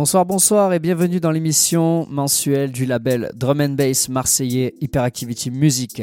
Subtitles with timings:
[0.00, 6.02] Bonsoir, bonsoir et bienvenue dans l'émission mensuelle du label Drum Bass marseillais Hyperactivity Music.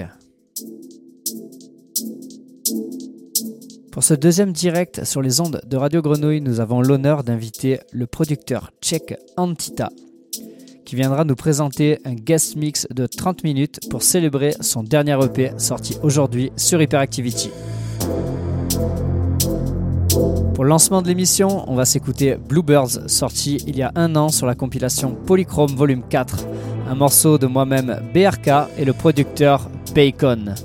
[3.91, 8.05] Pour ce deuxième direct sur les ondes de Radio Grenouille, nous avons l'honneur d'inviter le
[8.05, 9.89] producteur tchèque Antita,
[10.85, 15.53] qui viendra nous présenter un guest mix de 30 minutes pour célébrer son dernier EP
[15.57, 17.49] sorti aujourd'hui sur Hyperactivity.
[20.53, 24.29] Pour le lancement de l'émission, on va s'écouter Bluebirds, sorti il y a un an
[24.29, 26.45] sur la compilation Polychrome Volume 4,
[26.89, 30.55] un morceau de moi-même BRK et le producteur Bacon.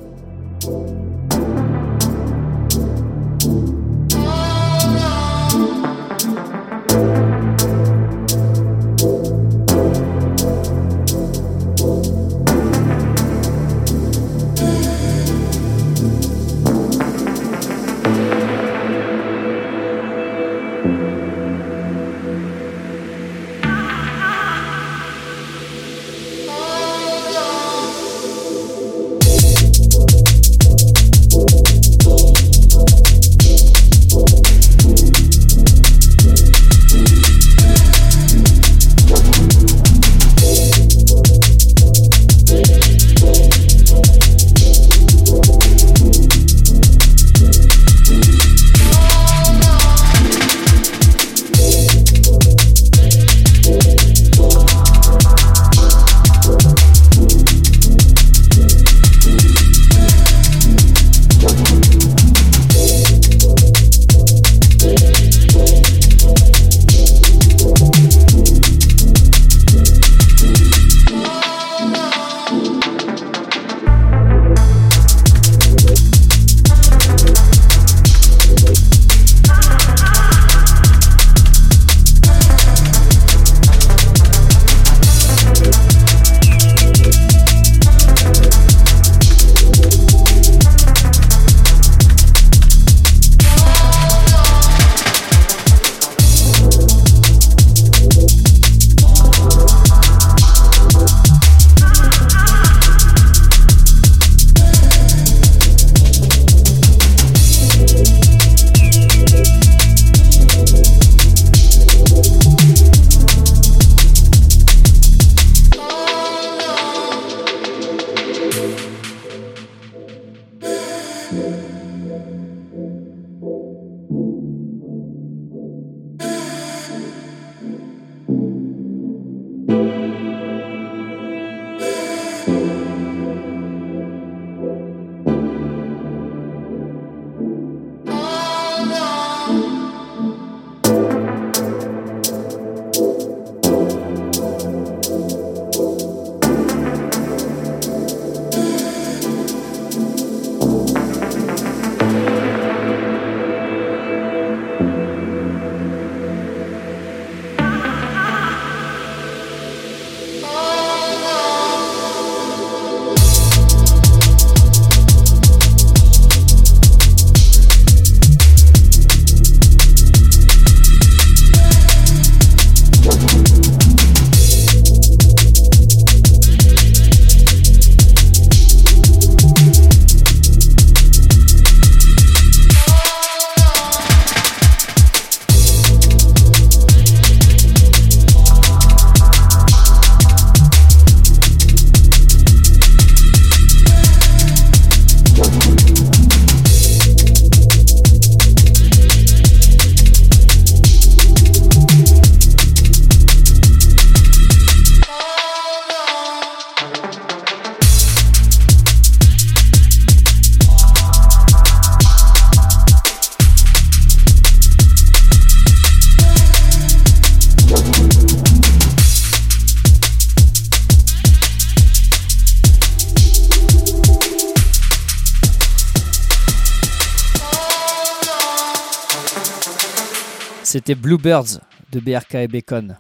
[230.73, 231.61] C'était Bluebirds
[231.93, 232.97] de BRK et Bacon.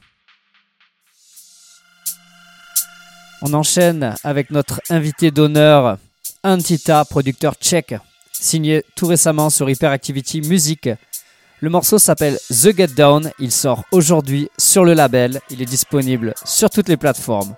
[3.40, 5.96] On enchaîne avec notre invité d'honneur,
[6.44, 7.94] Antita, producteur tchèque,
[8.30, 10.90] signé tout récemment sur Hyperactivity Music.
[11.60, 16.34] Le morceau s'appelle The Get Down, il sort aujourd'hui sur le label, il est disponible
[16.44, 17.56] sur toutes les plateformes.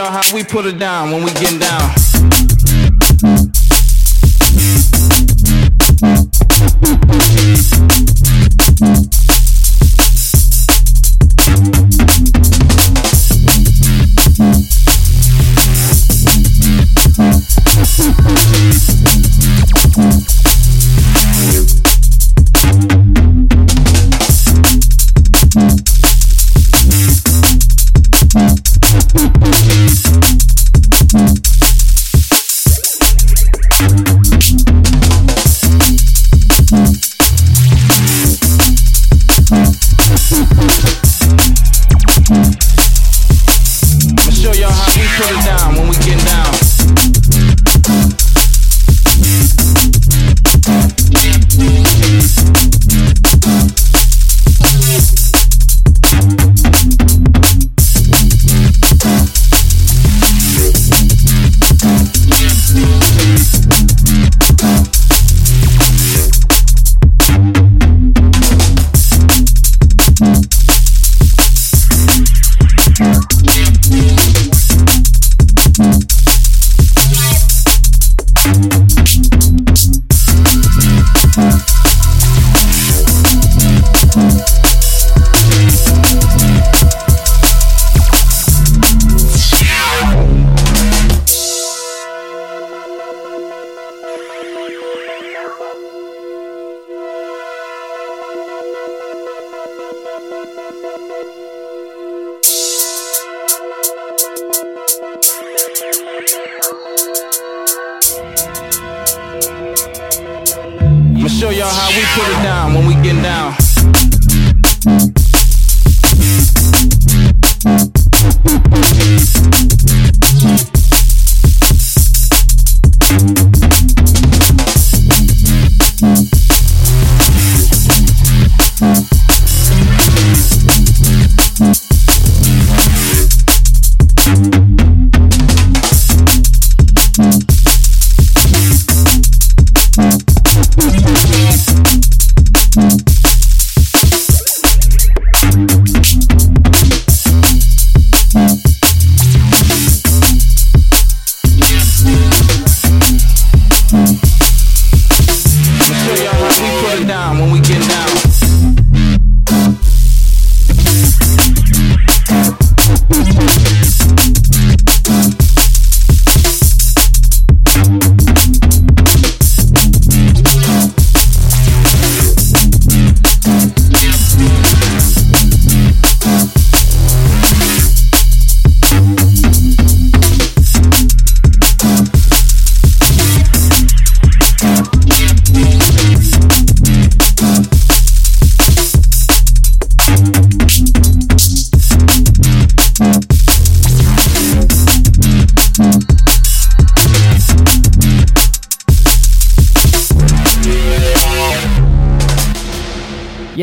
[0.00, 2.09] Y'all how we put it down when we get down.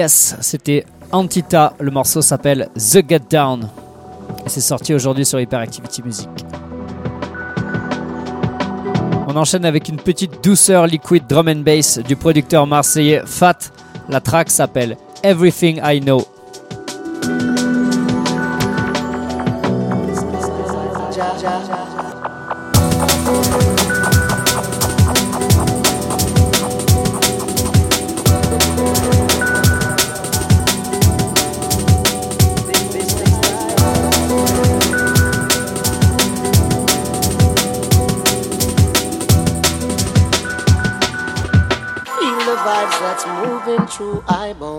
[0.08, 1.74] C'était Antita.
[1.80, 3.68] Le morceau s'appelle The Get Down.
[4.46, 6.30] C'est sorti aujourd'hui sur Hyperactivity Music.
[9.28, 13.58] On enchaîne avec une petite douceur liquid drum and bass du producteur marseillais Fat.
[14.08, 16.22] La track s'appelle Everything I Know.
[43.98, 44.77] true eyeball.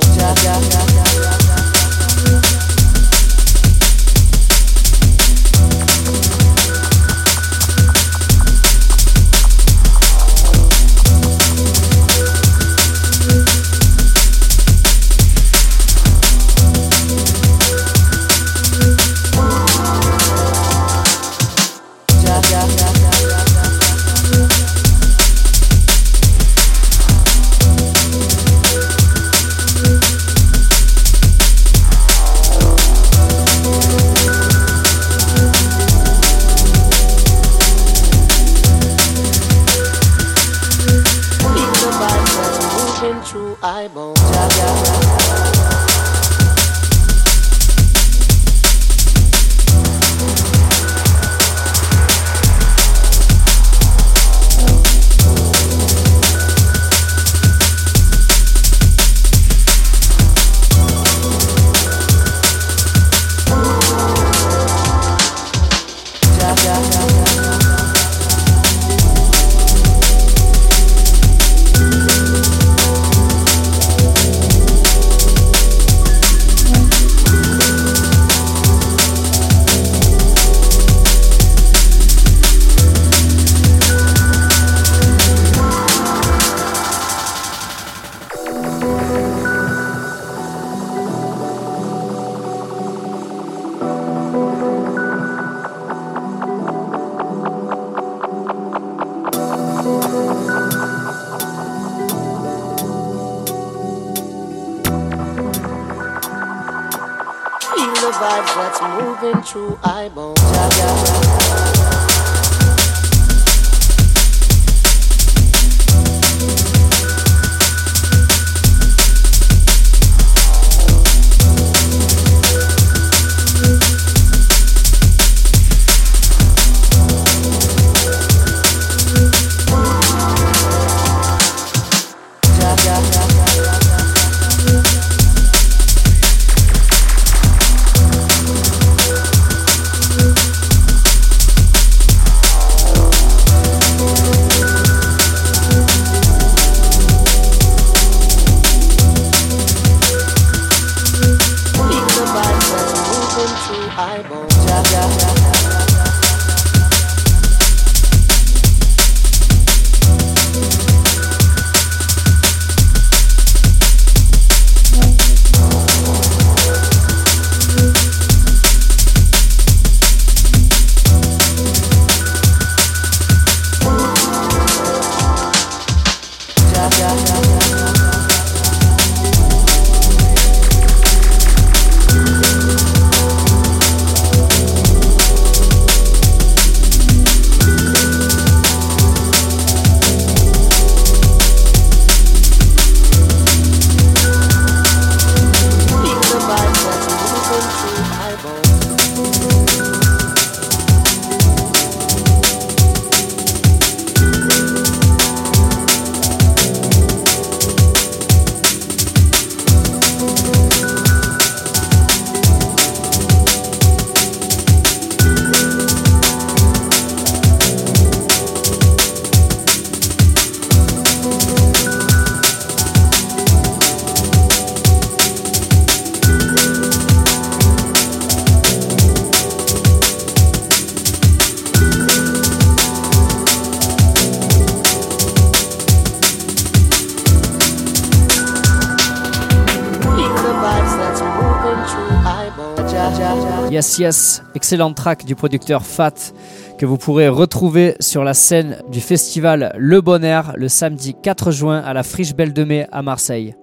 [244.68, 246.34] excellent track du producteur Fat
[246.76, 251.50] que vous pourrez retrouver sur la scène du festival Le Bon Air le samedi 4
[251.52, 253.54] juin à la Friche Belle de Mai à Marseille.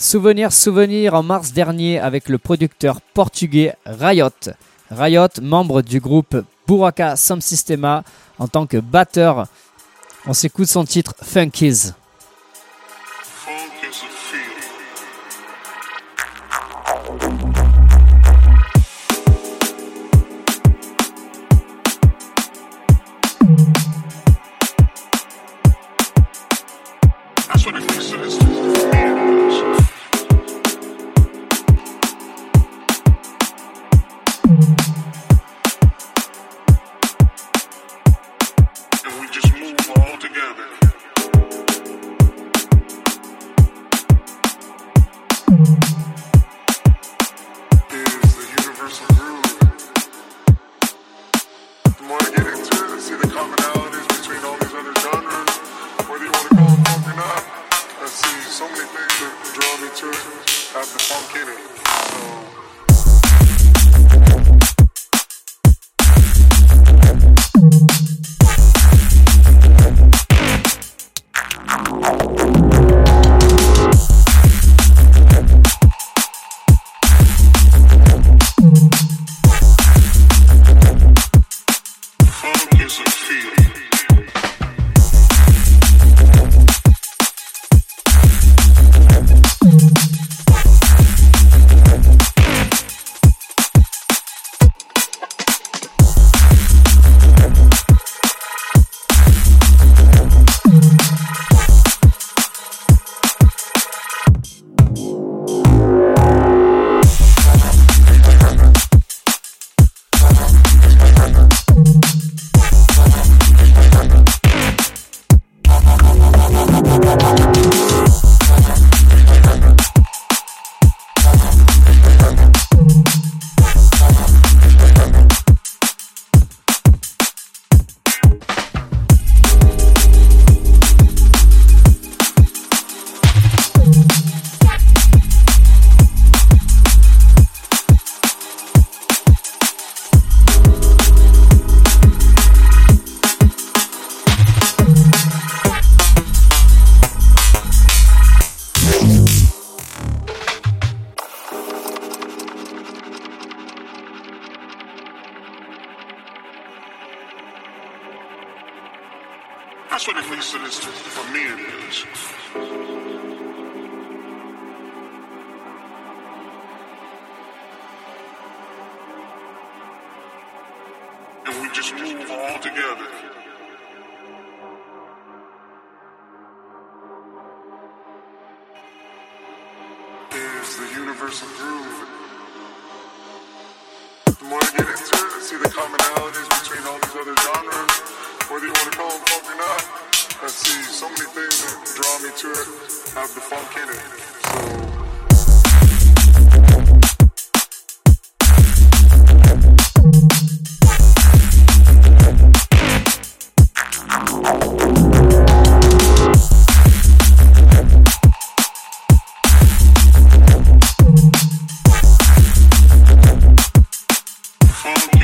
[0.00, 4.28] Souvenir Souvenir en mars dernier avec le producteur portugais Riot.
[4.90, 6.42] Riot, membre du groupe
[6.72, 8.02] Buraka Sam Sistema
[8.38, 9.46] en tant que batteur.
[10.24, 11.92] On s'écoute son titre Funkies.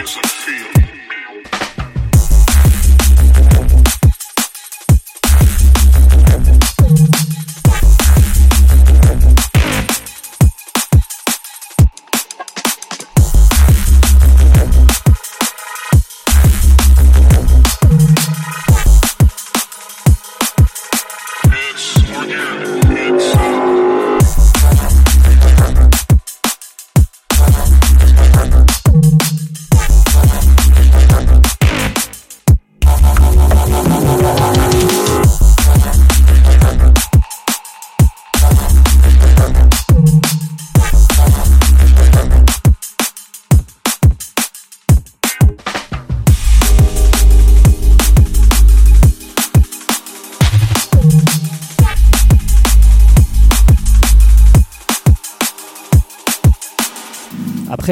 [0.09, 1.18] as I feel.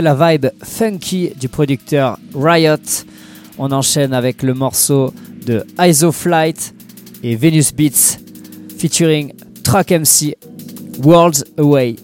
[0.03, 2.77] La vibe funky du producteur Riot,
[3.57, 5.15] on enchaîne avec le morceau
[5.47, 6.75] de ISO Flight
[7.23, 8.19] et Venus Beats
[8.79, 9.33] featuring
[9.65, 10.37] Track MC
[11.03, 11.97] Worlds Away.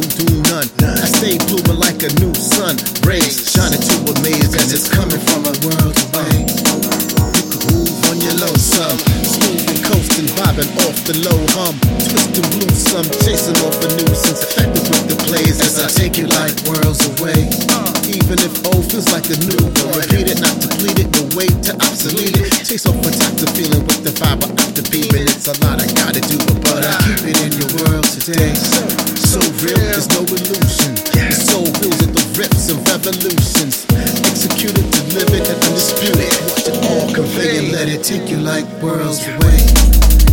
[0.00, 0.68] Don't do none.
[0.84, 2.76] I stay blooming like a new sun.
[3.02, 6.46] Rays shining to amaze as it's coming from a world away.
[7.34, 9.57] You can move on your low some.
[9.88, 11.74] And coasting, vibing off the low hum.
[11.96, 14.44] Twisting blue some, chasing off a nuisance.
[14.44, 17.48] Effective with the plays as I take you like worlds away.
[18.08, 21.48] Even if old feels like a new one, repeat it, not deplete it, no way
[21.68, 22.52] to obsolete it.
[22.64, 25.28] Chase off a to feeling with the vibe after beaming.
[25.28, 28.52] It's a lot I gotta do, but I keep it in your world today.
[29.16, 30.96] So real, there's no illusion.
[31.16, 33.88] The soul feels at the rips of revolutions.
[34.26, 36.47] Execute it, deliver it, and undispute
[37.90, 40.27] it take you like worlds away.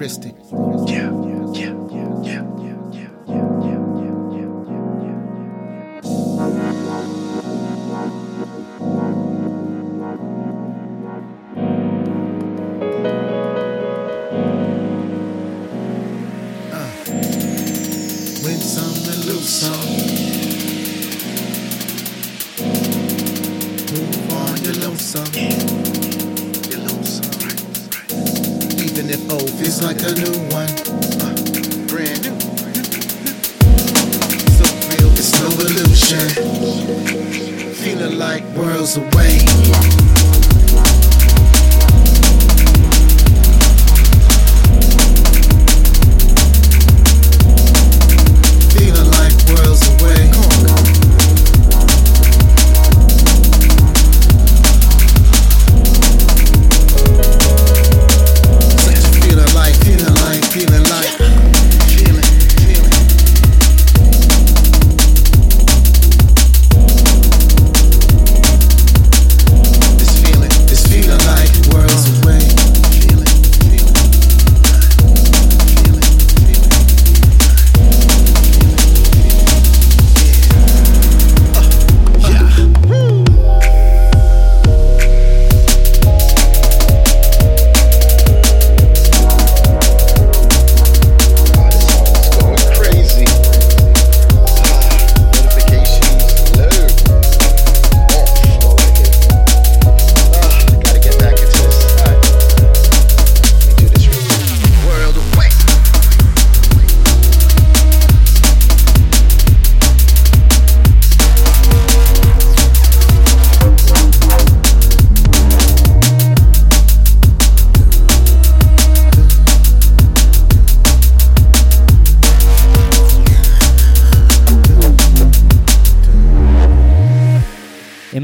[0.00, 0.36] resting.
[0.86, 1.27] Yeah.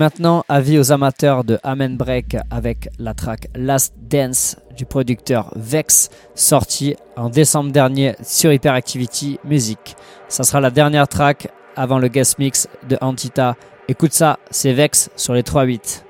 [0.05, 6.11] Maintenant, avis aux amateurs de Amen Break avec la track Last Dance du producteur Vex,
[6.35, 9.97] sortie en décembre dernier sur Hyperactivity Music.
[10.29, 13.57] Ça sera la dernière track avant le guest mix de Antita.
[13.89, 16.03] Écoute ça, c'est Vex sur les 3-8.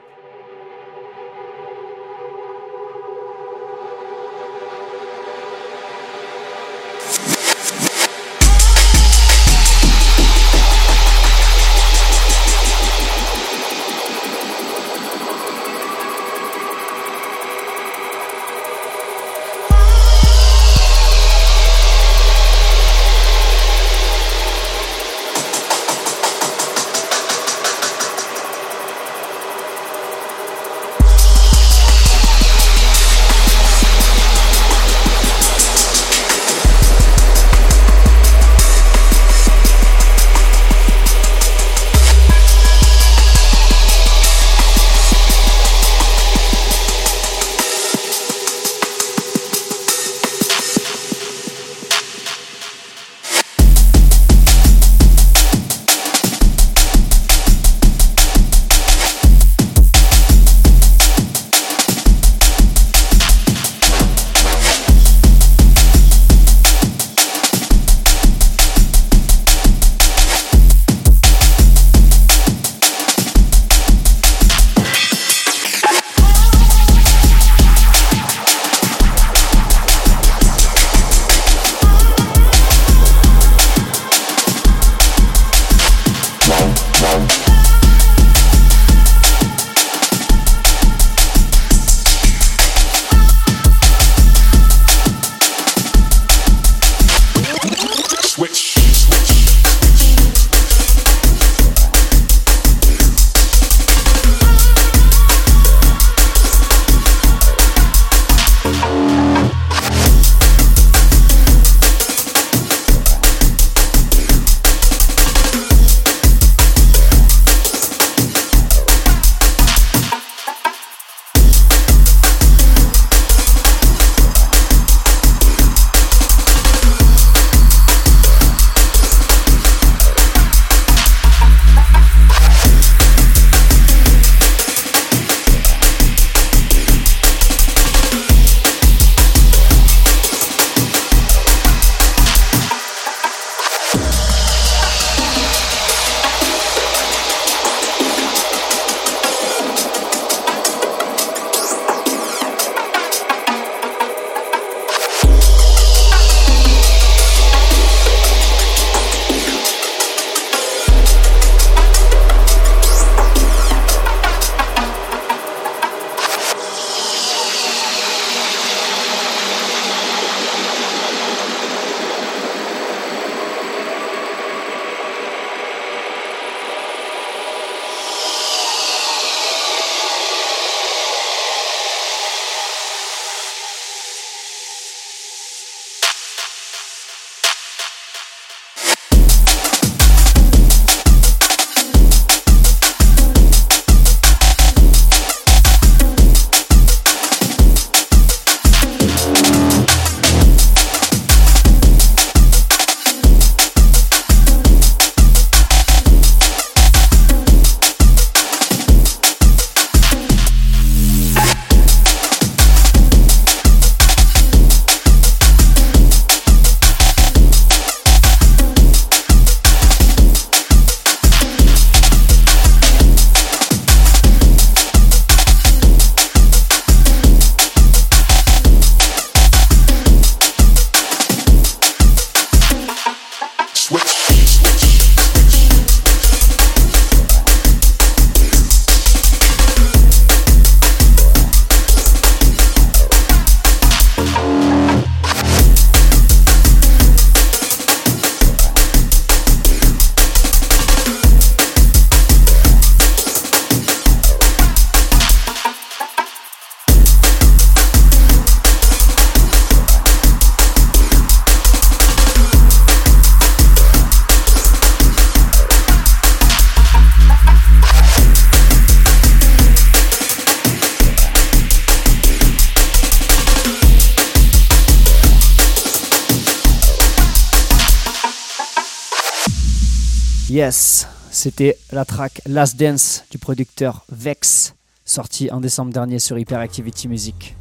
[280.51, 284.75] Yes, c'était la track Last Dance du producteur Vex,
[285.07, 287.57] sorti en décembre dernier sur Hyperactivity Music.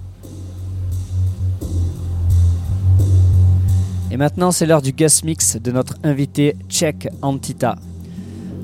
[4.12, 7.78] Et maintenant, c'est l'heure du guest mix de notre invité Check Antita.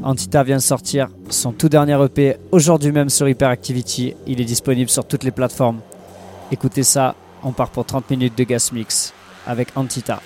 [0.04, 4.16] Antita vient de sortir son tout dernier EP aujourd'hui même sur Hyperactivity.
[4.28, 5.80] Il est disponible sur toutes les plateformes.
[6.52, 9.14] Écoutez ça, on part pour 30 minutes de guest mix
[9.48, 10.22] avec Antita.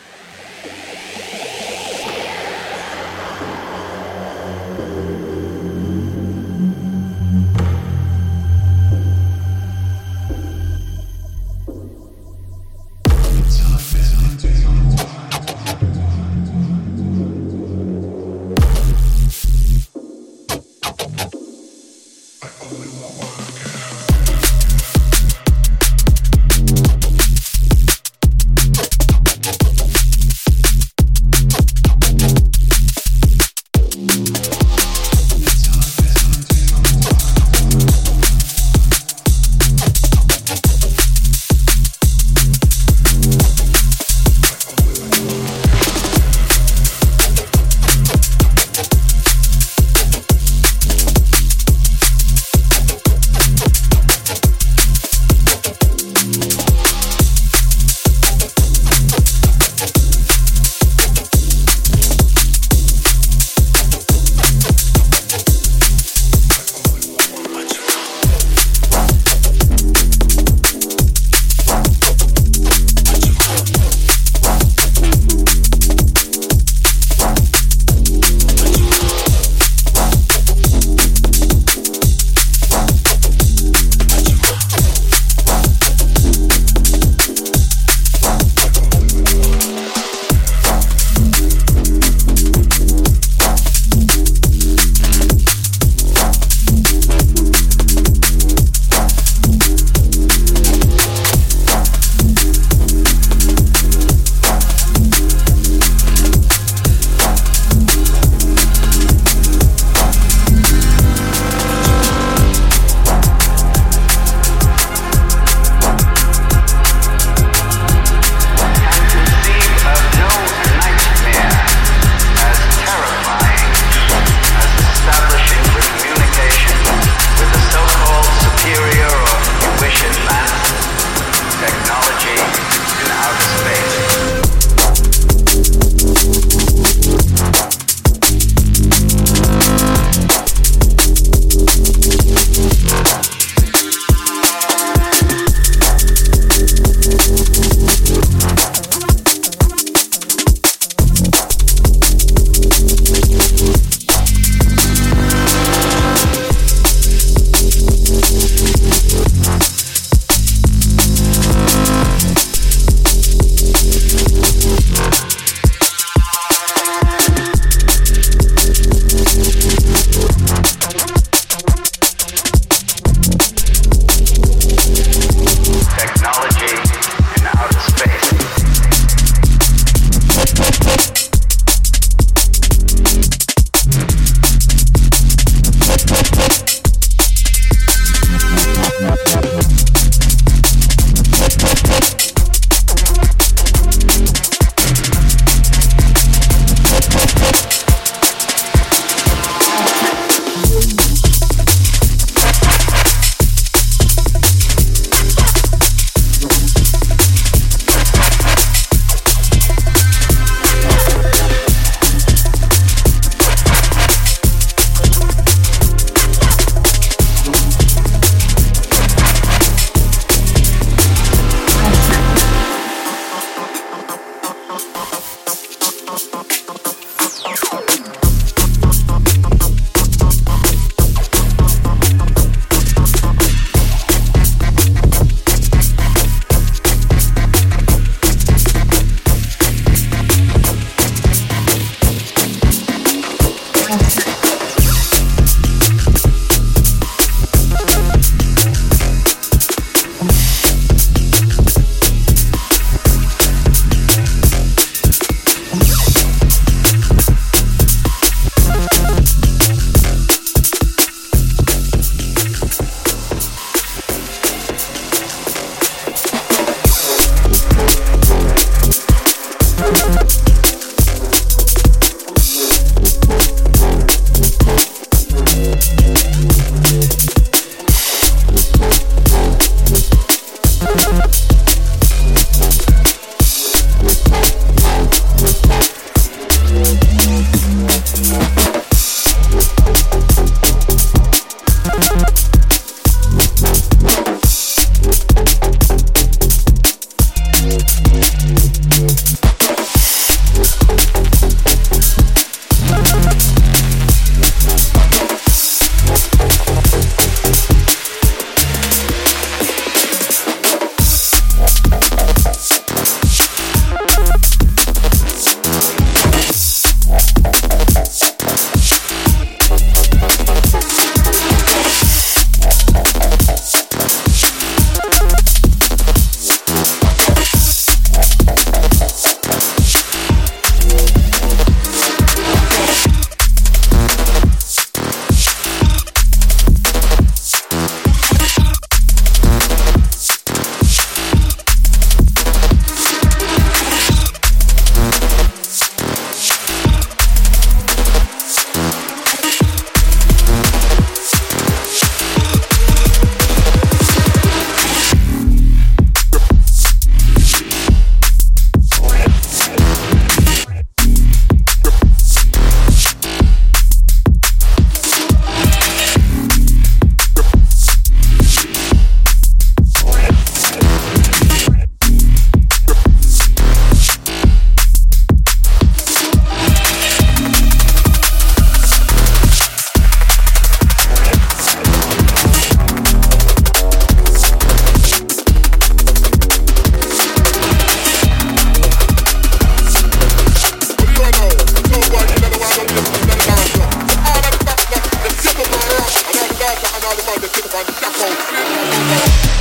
[398.06, 399.53] And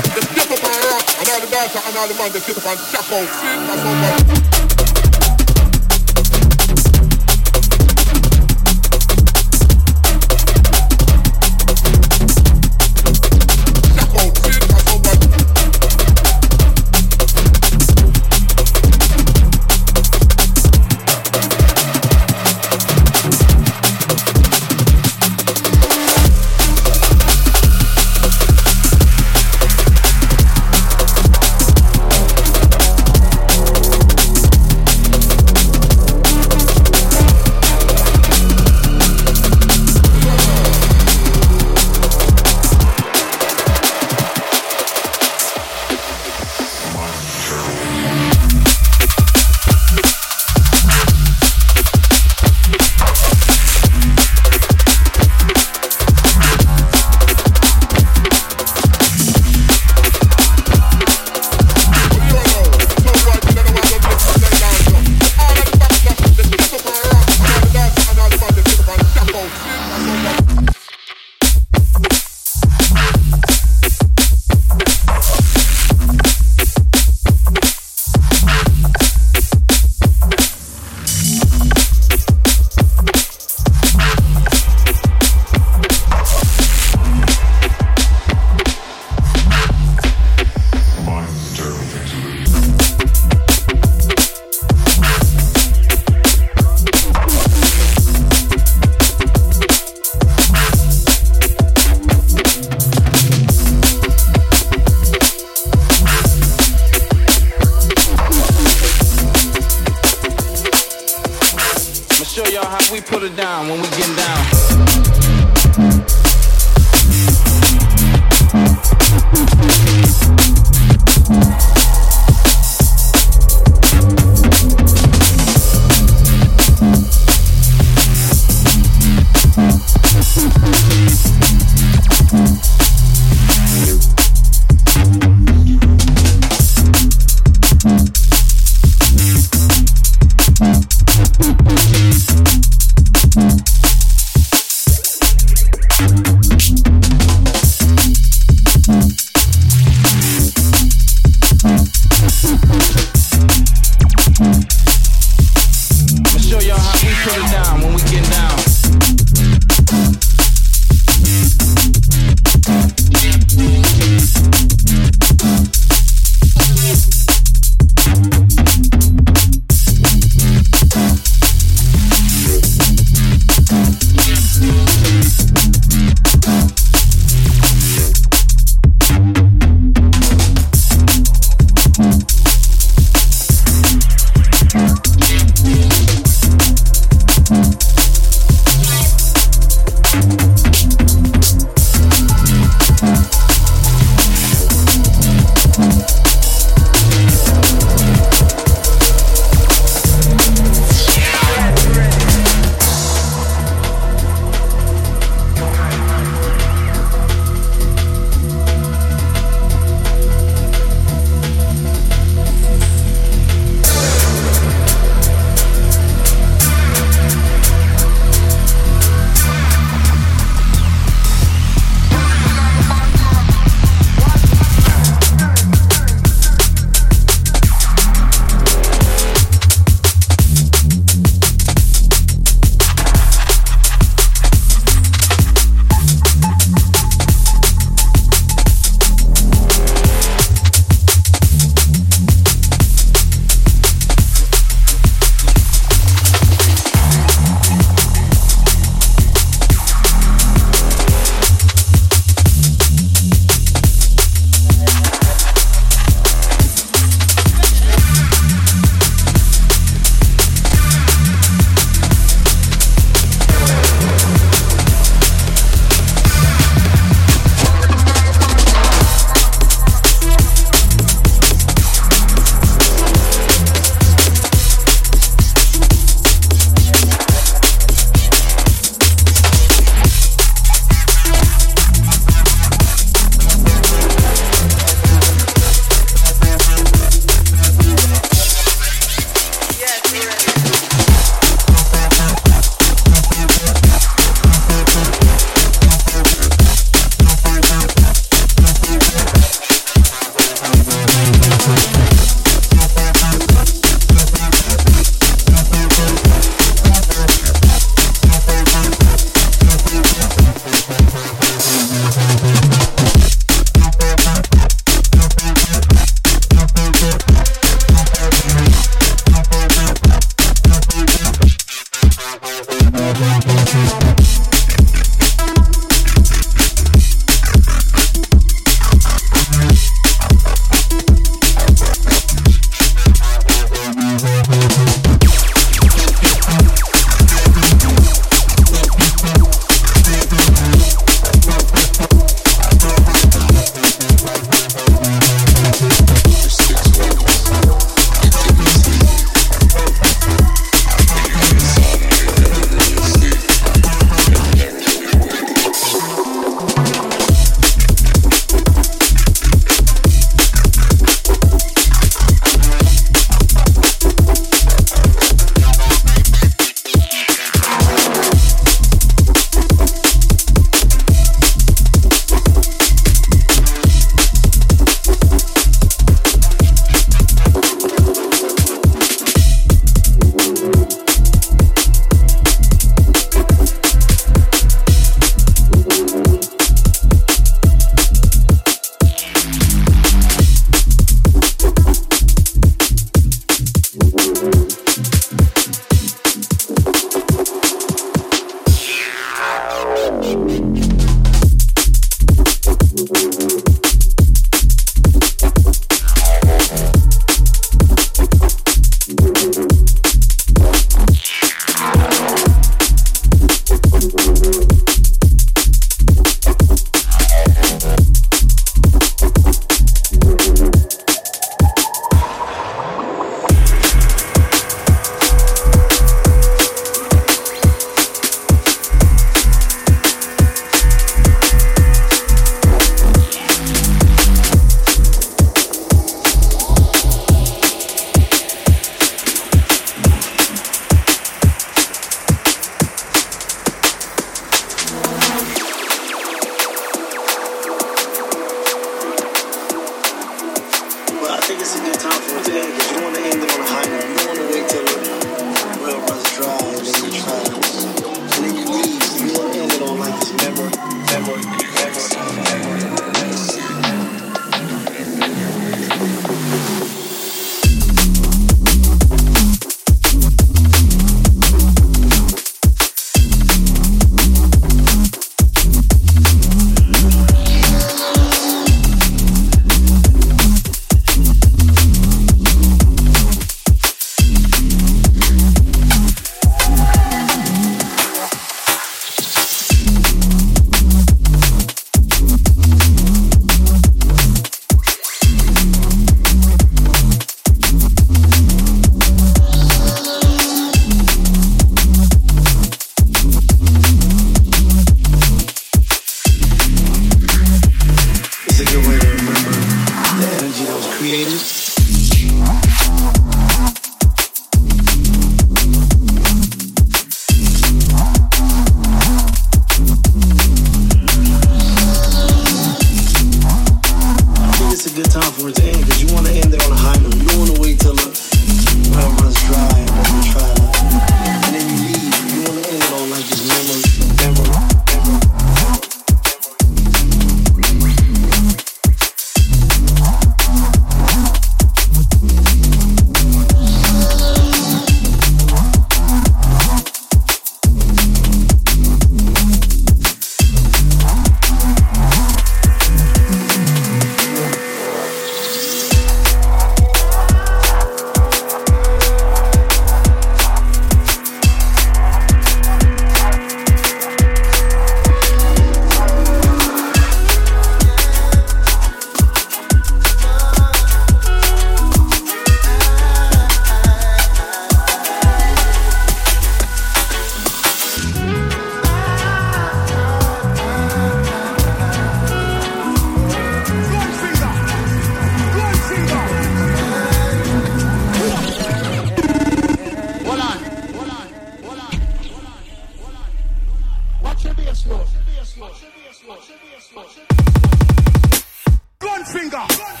[599.31, 600.00] finger.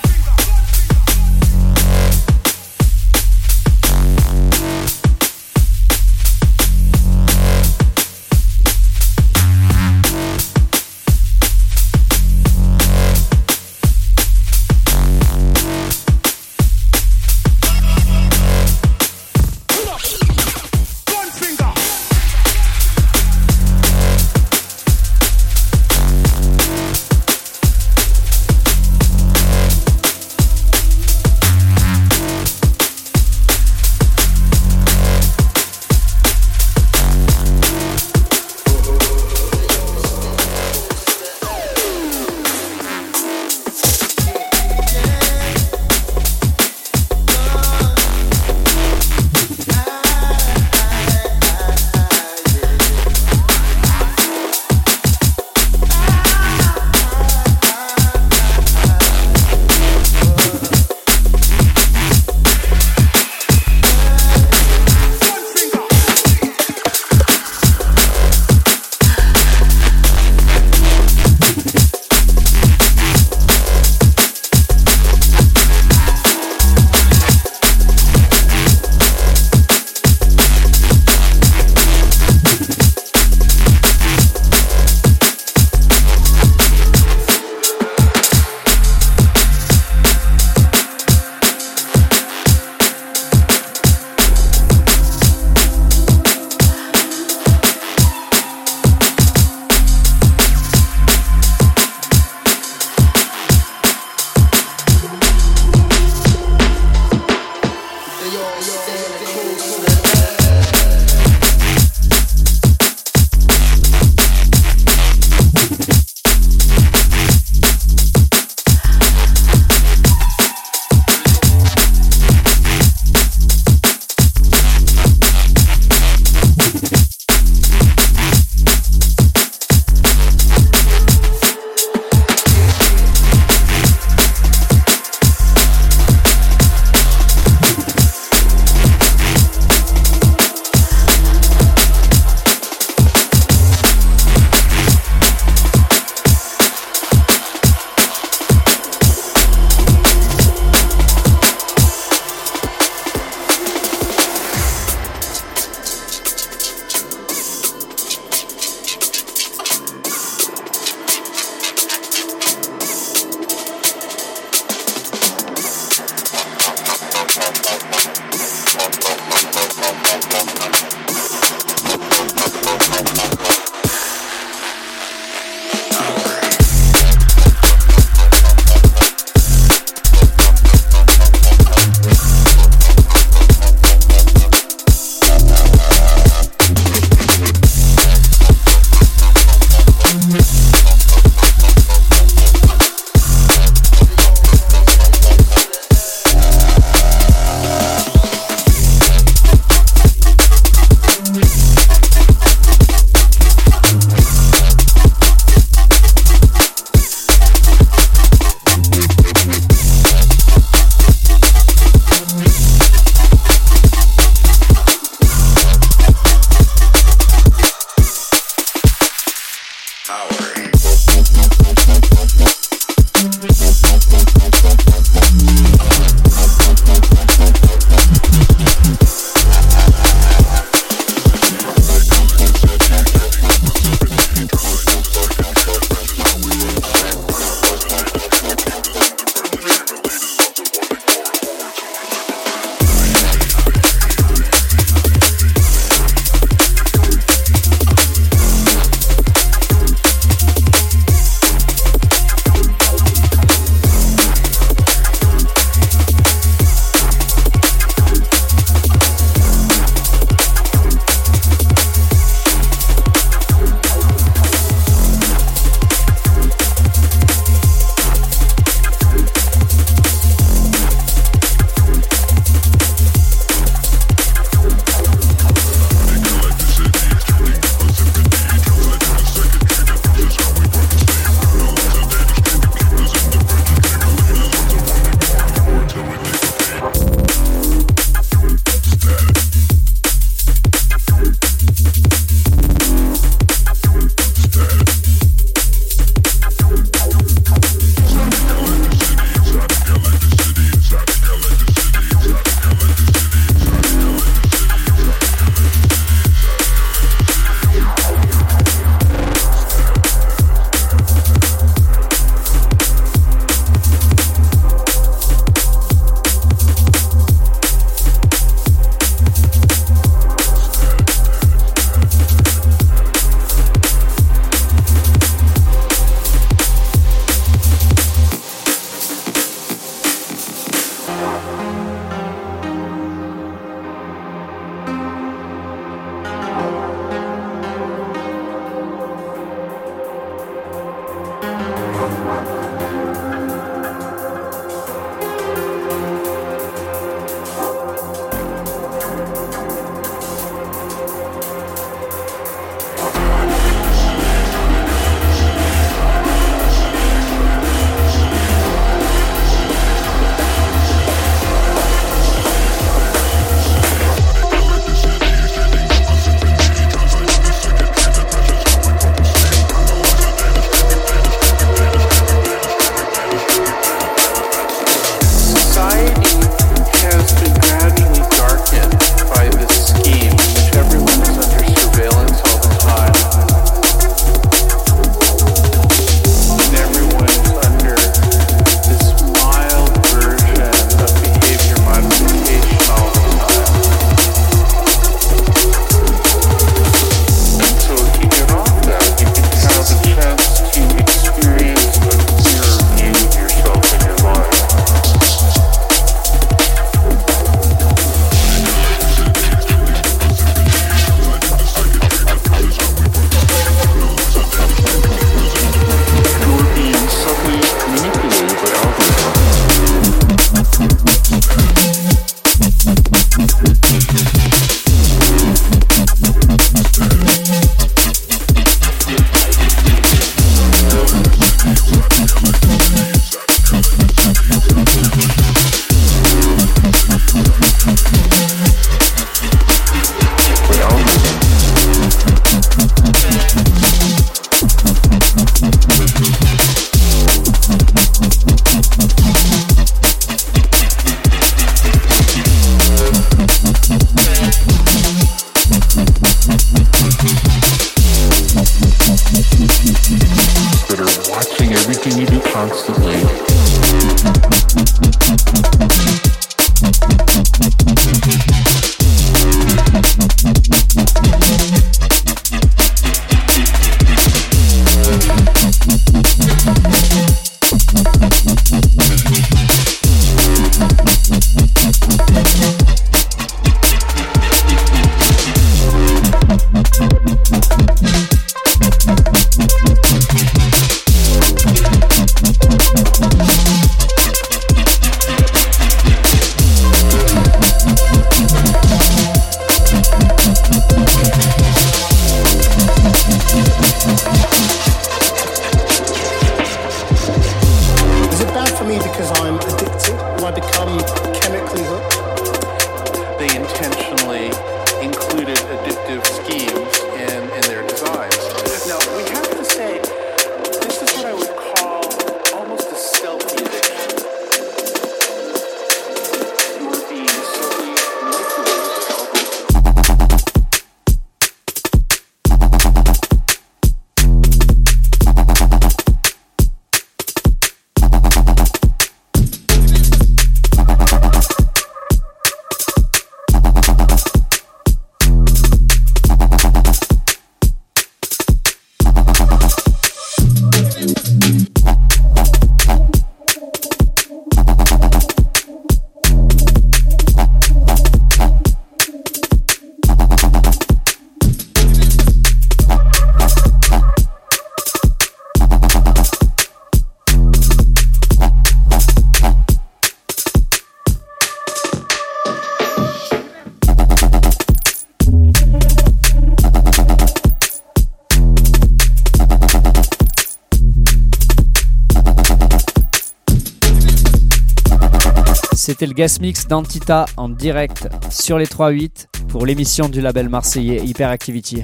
[586.21, 591.83] Guest mix d'Antita en direct sur les 3-8 pour l'émission du label marseillais Hyperactivity.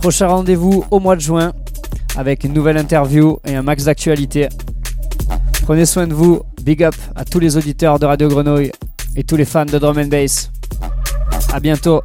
[0.00, 1.52] Prochain rendez-vous au mois de juin
[2.16, 4.48] avec une nouvelle interview et un max d'actualité.
[5.64, 8.72] Prenez soin de vous, big up à tous les auditeurs de Radio Grenouille
[9.16, 10.50] et tous les fans de drum and bass.
[11.52, 12.00] À bientôt.